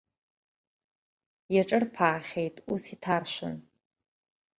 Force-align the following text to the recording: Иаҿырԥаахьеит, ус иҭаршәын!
Иаҿырԥаахьеит, 1.55 2.55
ус 2.73 2.83
иҭаршәын! 2.93 3.55